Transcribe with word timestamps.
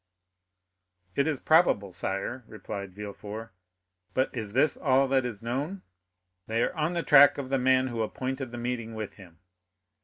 "It 1.15 1.27
is 1.27 1.39
probable, 1.39 1.93
sire," 1.93 2.43
replied 2.47 2.91
Villefort. 2.95 3.53
"But 4.15 4.35
is 4.35 4.53
this 4.53 4.75
all 4.75 5.07
that 5.09 5.25
is 5.27 5.43
known?" 5.43 5.83
"They 6.47 6.63
are 6.63 6.75
on 6.75 6.93
the 6.93 7.03
track 7.03 7.37
of 7.37 7.49
the 7.49 7.59
man 7.59 7.85
who 7.89 8.01
appointed 8.01 8.49
the 8.49 8.57
meeting 8.57 8.95
with 8.95 9.17
him." 9.17 9.37